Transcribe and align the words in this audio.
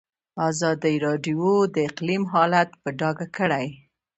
ازادي 0.49 0.95
راډیو 1.05 1.47
د 1.73 1.75
اقلیم 1.89 2.23
حالت 2.33 2.69
په 2.81 2.89
ډاګه 2.99 3.27
کړی. 3.37 3.67